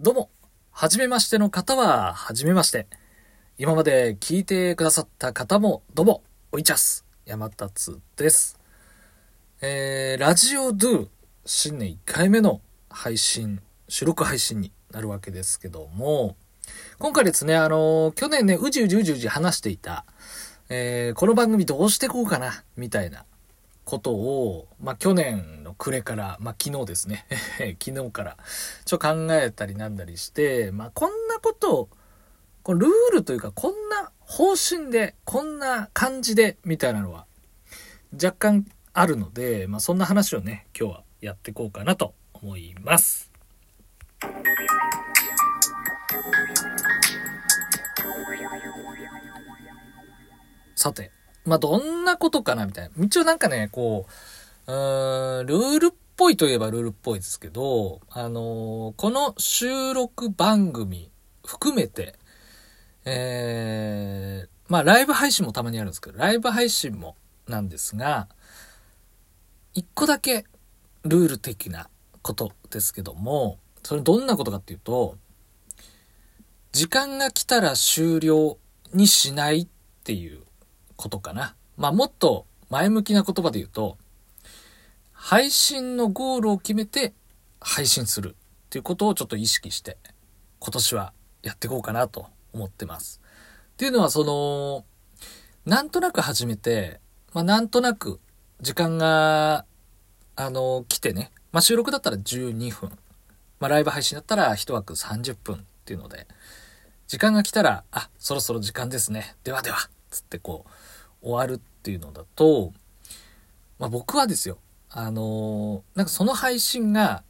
[0.00, 0.30] どうも、
[0.70, 2.86] はじめましての方は、はじめまして。
[3.58, 6.22] 今まで聞いてくださった方も、どうも、
[6.52, 7.04] おいちゃす。
[7.26, 8.60] 山達です。
[9.60, 11.08] えー、ラジオドゥ
[11.44, 16.36] 新年1回目の配信、収録配信になるわけですけども、
[17.00, 20.04] 今回ですね、あのー去年ね、うじうじうじうじ話していた、
[20.68, 23.24] えー、この番組どうしてこうかな、みたいな
[23.88, 27.24] ことを、まあ、去年の暮れから、まあ、昨日ですね。
[27.82, 28.36] 昨日から、
[28.84, 31.88] ちょっと考えたりなんだりして、まあ、こんなことを、
[32.62, 37.24] このルールというか、こんな方針で、こんな感じで、みたいなのは、
[38.12, 43.32] 若干あるので、まあ、そんな話をね、今日はやっていこうかなと思います。
[50.76, 51.10] さて、
[51.44, 53.04] まあ、どんなことかなみたいな。
[53.04, 54.06] 一応なんかね、こ
[54.66, 61.10] う、うーん、ルールっぽいといえばルールっぽいですけど、あのーこの収録番組
[61.46, 62.16] 含めて、
[63.04, 67.16] えー、まあ、ライブ配信もたまにあるんですけど、ライブ配信も
[67.46, 68.28] なんですが、
[69.74, 70.44] 一個だけ
[71.04, 71.88] ルール的な
[72.20, 75.16] ことですけども、それどんなことかっていうと、
[76.72, 78.58] 時間が来たら終了
[78.92, 79.68] にしないっ
[80.04, 80.42] ていう
[80.98, 81.54] ことかな。
[81.78, 83.96] まあもっと前向きな言葉で言うと、
[85.12, 87.14] 配信のゴールを決めて
[87.60, 89.96] 配信するっていうことをちょっと意識して
[90.60, 93.20] 今年はやっていこうかなと思ってます。
[93.72, 94.84] っていうのはその、
[95.64, 97.00] なんとなく始めて、
[97.32, 98.20] まあなんとなく
[98.60, 99.64] 時間が、
[100.34, 102.90] あの、来てね、まあ収録だったら12分、
[103.60, 106.26] まあライブ配信だったら1枠30分っていうので、
[107.06, 109.36] 時間が来たら、あ、そろそろ時間ですね。
[109.44, 110.70] ではでは、つってこう、
[111.22, 112.72] 終わるっていうのだと、
[113.78, 114.58] まあ僕はですよ、
[114.90, 117.22] あのーなんかその配信が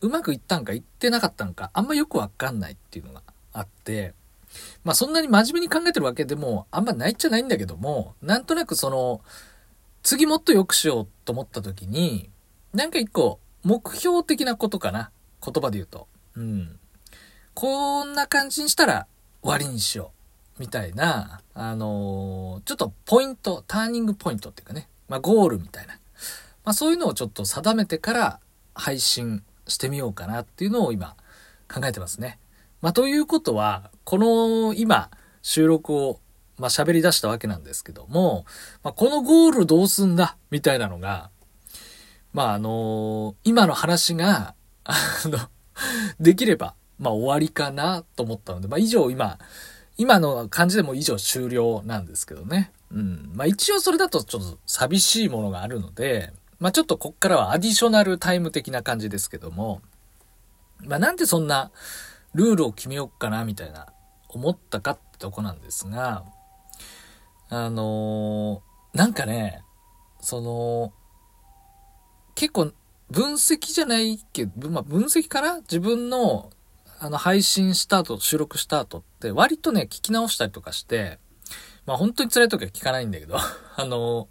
[0.00, 4.14] うまくいったんかいってなかったんか、あんまよくわかんないっていうのがあって、
[4.84, 9.20] まあそんなに真面目に考えてるわけでもあんまないっちゃないんだけども、なんとなくその、
[10.02, 12.30] 次もっと良くしようと思った時に、
[12.72, 15.10] なんか一個目標的なことかな。
[15.44, 16.08] 言葉で言うと。
[16.36, 16.78] うん。
[17.54, 19.06] こんな感じにしたら
[19.42, 20.19] 終わりにしよう。
[20.60, 25.94] みたいな、あのーちょっとポイント、ターニングポイントっていうかね、まあゴールみたいな。
[26.64, 28.40] まあそういうのをちょっと定めてから
[28.74, 31.16] 配信してみようかなっていうのを今
[31.72, 32.38] 考えてますね。
[32.82, 35.10] まあということは、この今
[35.40, 36.20] 収録を
[36.58, 38.44] まあ喋り出したわけなんですけども、
[38.82, 40.36] まあこのゴールどうすんだ？
[40.50, 41.30] みたいなのが、
[42.34, 44.54] まああの今の話が、
[44.84, 44.94] あ
[45.24, 45.38] の、
[46.20, 49.38] できれば、まあ終わりかなと思ったので、まあ以上今、
[50.00, 52.72] 今の感じでも以上終了なんですけどね。
[52.90, 53.30] うん。
[53.34, 59.82] まあ一応それだとちょっと寂しいものがあるので、まあちょっとこっからはアディショナルタイム的な感じですけども、
[60.80, 61.70] まあなんでそんな
[62.34, 63.92] ルールを決めようかなみたいな
[64.28, 66.24] 思ったかってとこなんですが、
[67.50, 69.62] あのーなんかね、
[70.20, 70.92] その、
[72.34, 72.72] 結構
[73.08, 76.50] 分析じゃないけど、まあ分析かな自分の
[77.02, 81.18] あの配信した後、収録した後って割とね、聞き直したりとかして、
[81.86, 83.38] まあ本当に辛い時は聞かないんだけど、
[83.76, 84.28] あの、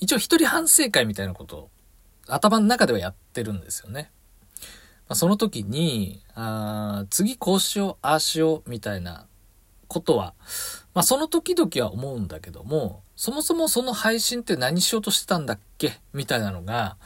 [0.00, 1.70] 一応一人反省会みたいなことを
[2.26, 4.10] 頭の中ではやってるんですよね。
[5.08, 9.28] まあ、その時に、あ次こうしよう、ああしよう、みたいな
[9.86, 10.34] ことは、
[10.92, 16.96] まあその時々は思うんだけども、そもそもその配信って何しようとしてたんだっけみたいなのが、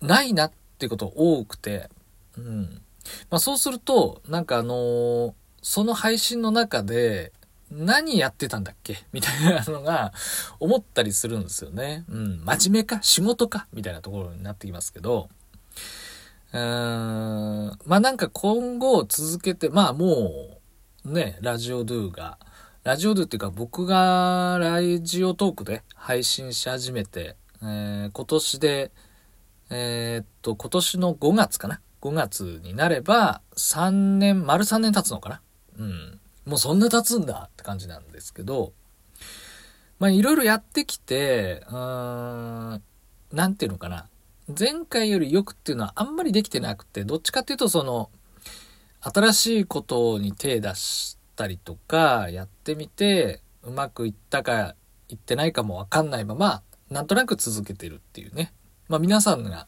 [0.00, 1.90] ないなっていうこと多くて、
[2.38, 2.83] うん。
[3.30, 5.32] まあそうすると、なんかあのー
[5.66, 7.32] その配信の中で、
[7.70, 8.98] 何やってたんだっけ？
[9.14, 10.12] みたいなのが
[10.60, 12.04] 思ったりするんですよね。
[12.10, 12.44] うん。
[12.44, 12.98] 真面目か？
[13.00, 13.66] 仕事か？
[13.72, 15.30] みたいなところになってきますけど、
[16.52, 17.78] うーん。
[17.86, 20.60] まあなんか今後続けて、まあも
[21.06, 22.38] う、ね、ラジオドゥが、
[22.82, 28.92] ラジオドゥっていうか僕がラジオトークで配信し始めて、えー今年で、
[29.70, 31.80] えーっと、今年の5月かな？
[32.04, 35.40] ?5 月になれば、3年、丸3年経つのかな？
[35.78, 36.20] うん。
[36.44, 38.74] もうそんな経つんだって感じなんですけど、
[39.98, 42.82] まあいろいろやってきて、うーん、
[43.32, 44.06] なんていうのかな？
[44.58, 48.10] 前回より良くっていうのはあんまりできてなくて、どっちかっていうとその、
[49.00, 54.74] 新しいことに手出したりとか、やってみて、うまくいったか、
[55.08, 58.52] いってないかもわかんないまま、なんとなく続けてるっていうね。
[58.88, 59.66] まあ皆さんが、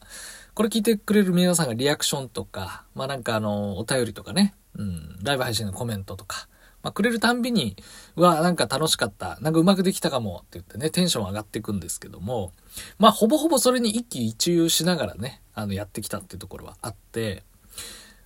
[0.57, 6.47] これ聞いてくれる皆さんがリアクションとか、まあなんかあの、お便りとかね、うん、ライブ配信のコメントとか、
[6.81, 7.75] まあくれるたんびに、
[8.15, 12.53] うわ、なんか楽しかった、なんかうまくできたかもって言ってね、テンション上がっていくんですけども、
[12.97, 17.43] まあほぼほぼそれに一喜一憂しながらね、あの、やってきたっていうところはあって、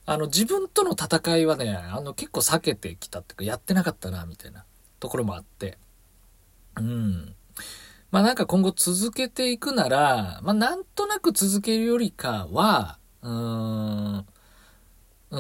[0.06, 4.64] あの、自分との戦いはね、あの、結構避けてきたっていうか、やってなかったな、みたいな
[5.02, 5.78] ところもあって。
[6.78, 7.36] うん。
[8.12, 14.18] まあなんか今後続けていくなら、まあなんとなく続けるよりかは、うー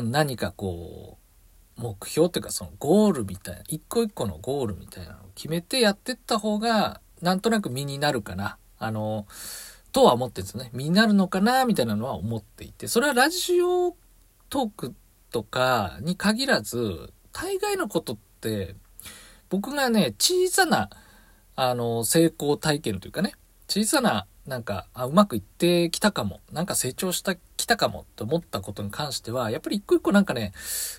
[0.01, 1.17] ん、何かこ
[1.77, 8.57] う、目標っていうかそのゴールみたいな、一個一個のゴールみたいなのを決めてやってった方が、なんとなく身になるかな。
[8.79, 9.27] あの、
[9.91, 10.69] とは思ってるんですよね。
[10.73, 12.87] 身になるのかなみたいなのは思っていて。
[12.87, 13.95] それはラジオ
[14.49, 14.95] トーク
[15.29, 18.75] とかに限らず、大概のことって、
[19.49, 20.89] 僕がね、小さな、
[21.55, 23.33] あの、成功体験というかね、
[23.67, 30.53] 小さな、なんか、あ、うまくいってきたかも、なんか成長したきたかもって思ったことに関しては、やっぱり一個一個なんかね、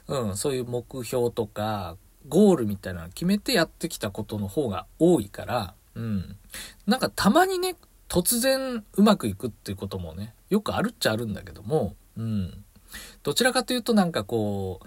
[0.09, 1.97] うん、そういう目標とか、
[2.29, 6.37] ゴールみたいなの決めてやってきたことの方が多いから、うん。
[6.87, 7.77] なんかたまにね、
[8.09, 12.65] 突然うまくいくっていうこともね、よくあるっちゃあるんだけども、うん。
[13.23, 14.87] どちらかというとなんかこう、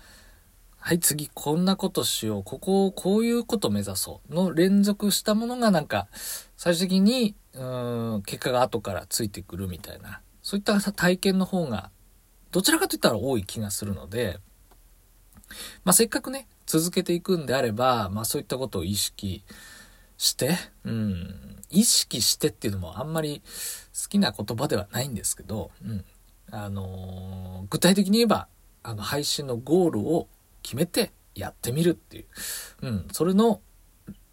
[0.87, 4.35] はい次こんなことしよう、ここをこういうこと目指そう。
[4.35, 6.07] の連続したものがなんか
[6.57, 11.89] 最終的にうーん結果が後からついてくるみたいな、そういった体験の方が
[12.51, 14.37] どちらかといったら多い気がするので、
[15.83, 19.43] まあ、せっかくね、続けていくんであれば、まあ、そういったことを意識
[20.19, 23.41] して、うん、意識してっていうのもあんまり
[23.99, 26.05] 好きな言葉ではないんですけど、うん、
[26.51, 28.47] あのー、具体的に言えば、
[28.83, 30.27] あの、配信のゴールを
[30.65, 32.25] 決めてやってみるっていう、
[32.81, 33.61] うん、それの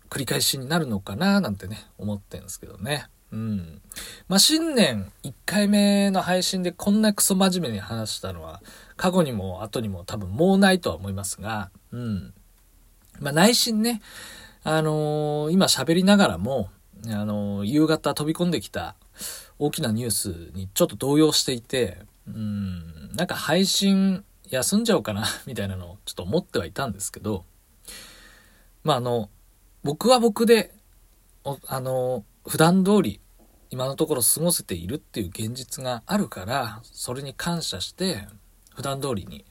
[0.09, 3.07] 繰り返しになるのかななんてね、思ってんですけどね。
[3.33, 3.83] うん。
[4.29, 8.63] まあ、新年1回目の配信でこんなクソ真面目に話したのは、
[8.97, 12.35] 過去にも後にも多分もうないとは思いますが、うん。
[13.21, 14.01] まあ、内心ね、
[14.65, 16.71] あのー、今喋りながらも、
[17.07, 18.97] あのー、夕方飛び込んできた
[19.59, 24.25] 大きなニュースにちょっと動揺していて、うん、なんか配信
[24.57, 27.45] 休んじゃおうかな、 みたいなのをちょっと思ってはいたんですけど、
[28.85, 29.31] まあ、あの、
[29.83, 30.75] 僕は僕で、
[31.67, 33.21] あの、普段通り
[33.71, 38.29] 今のところ過ごせているっていう現実があるから、それに感謝して、
[38.75, 39.47] 普段通りに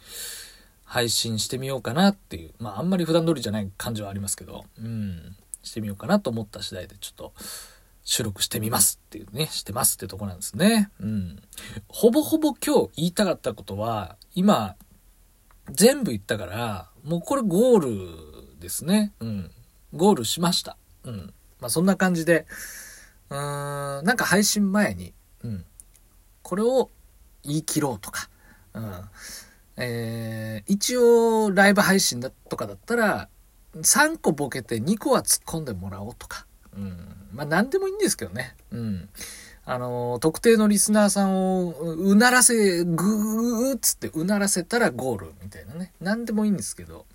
[0.83, 7.33] 配信してみようかなっていう、まああんまり普段通りじゃない感じはありますけど、うん、してみようかなと思った次第でちょっと
[8.03, 10.92] 収録してみますっていうね、してますってとこなんですね。
[11.00, 11.42] うん。
[11.88, 14.75] ほぼほぼ今日言いたかったことは、今、
[15.69, 19.13] 全部言ったから、もうこれゴールですね。
[19.19, 19.52] うん。
[19.94, 20.78] ゴールしました。
[21.04, 21.34] うん。
[21.60, 22.46] まあそんな感じで、
[23.30, 25.13] うーん、なんか配信前に、
[25.44, 25.66] うん。
[26.42, 26.90] これを
[27.44, 28.30] 言い切ろうとか、
[28.74, 28.94] うん。
[29.78, 33.30] えー、一応ライブ配信だとかだったら、
[33.75, 36.46] 3個ボケて2個は突っ込んでもらおうとか。
[36.75, 37.30] うん。
[37.34, 38.56] まあ何でもいいんですけどね。
[38.72, 39.10] うん。
[39.66, 45.94] あの、特定のリスナーさんをうならせ、ぐーっつってうならせたらゴールみたいなね。
[46.02, 47.06] 何でもいいんですけど。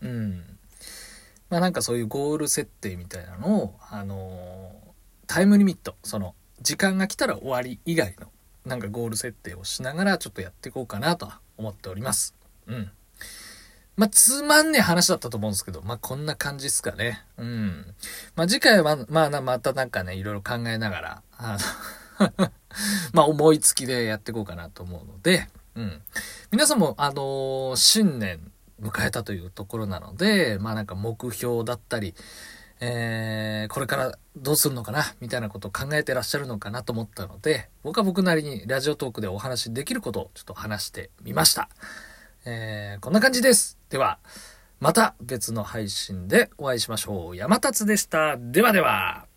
[0.00, 0.42] うん。
[1.50, 4.72] まあなんかそういうゴール設定みたいなのを、あの
[5.26, 8.28] タイムリミット、その、時間が来たら終わり以外の、
[8.64, 12.34] なんかゴール設定をしながらちょっとやっていこうかなとは思っております。
[12.66, 12.90] うん。
[13.96, 17.22] まあ、つまんねえ話だったと思うんですけど、まあ、こんな感じっすかね。
[17.36, 17.94] うん。
[18.34, 21.56] まあ、次回は、まあ、またなんかね、いろいろ考えながら、あ
[22.20, 22.28] の
[23.12, 26.02] まあ、思いつきでやっていこうかなと思うので、うん。
[26.50, 32.14] 皆さんも、あのー、新年迎えたというところなので、まあ、なんか目標だったり、
[32.80, 41.68] えー、これからどうするのかなみたいなことを考えてらっしゃるのかなと思ったので、僕は僕なりにラジオトークでお話しできることをちょっと話してみました。
[42.44, 43.78] えー、こんな感じです。
[43.90, 44.18] では、
[44.80, 47.36] また別の配信でお会いしましょう。
[47.36, 48.38] 山達でした。
[48.38, 49.29] ではでは。